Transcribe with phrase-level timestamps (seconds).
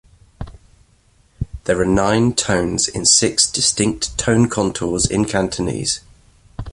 [1.65, 6.01] There are nine tones in six distinct tone contours in Cantonese.